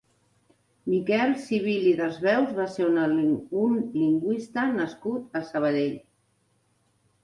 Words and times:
Miquel 0.93 1.33
Civil 1.41 1.85
i 1.91 1.91
Desveus 1.99 2.57
va 2.61 2.67
ser 2.79 2.87
un 2.89 2.99
lingüista 4.01 4.69
nascut 4.83 5.43
a 5.43 5.47
Sabadell. 5.55 5.99